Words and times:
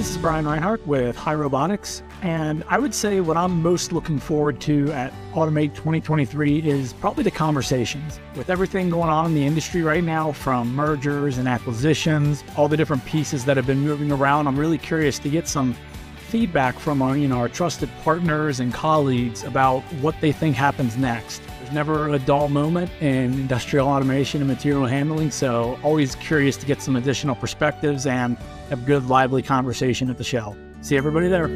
Brian 0.00 0.46
Reinhart 0.46 0.86
with 0.86 1.14
HAI 1.14 1.34
Robotics, 1.34 2.02
and 2.22 2.64
I 2.68 2.78
would 2.78 2.94
say 2.94 3.20
what 3.20 3.36
I'm 3.36 3.60
most 3.60 3.92
looking 3.92 4.18
forward 4.18 4.58
to 4.62 4.90
at 4.92 5.12
Automate 5.34 5.74
2023 5.74 6.66
is 6.66 6.94
probably 6.94 7.22
the 7.22 7.30
conversations. 7.30 8.18
With 8.34 8.48
everything 8.48 8.88
going 8.88 9.10
on 9.10 9.26
in 9.26 9.34
the 9.34 9.44
industry 9.44 9.82
right 9.82 10.02
now, 10.02 10.32
from 10.32 10.74
mergers 10.74 11.36
and 11.36 11.46
acquisitions, 11.46 12.42
all 12.56 12.66
the 12.66 12.78
different 12.78 13.04
pieces 13.04 13.44
that 13.44 13.58
have 13.58 13.66
been 13.66 13.80
moving 13.80 14.10
around, 14.10 14.46
I'm 14.46 14.58
really 14.58 14.78
curious 14.78 15.18
to 15.18 15.28
get 15.28 15.46
some 15.46 15.76
feedback 16.28 16.78
from 16.78 17.02
our, 17.02 17.14
you 17.14 17.28
know, 17.28 17.36
our 17.36 17.50
trusted 17.50 17.90
partners 18.02 18.58
and 18.60 18.72
colleagues 18.72 19.44
about 19.44 19.82
what 20.00 20.18
they 20.22 20.32
think 20.32 20.56
happens 20.56 20.96
next. 20.96 21.42
Never 21.72 22.08
a 22.08 22.18
dull 22.18 22.48
moment 22.48 22.90
in 23.00 23.32
industrial 23.34 23.86
automation 23.86 24.40
and 24.40 24.48
material 24.48 24.86
handling, 24.86 25.30
so 25.30 25.78
always 25.82 26.16
curious 26.16 26.56
to 26.56 26.66
get 26.66 26.82
some 26.82 26.96
additional 26.96 27.36
perspectives 27.36 28.06
and 28.06 28.36
have 28.70 28.84
good 28.86 29.06
lively 29.06 29.42
conversation 29.42 30.10
at 30.10 30.18
the 30.18 30.24
show. 30.24 30.56
See 30.80 30.96
everybody 30.96 31.28
there. 31.28 31.48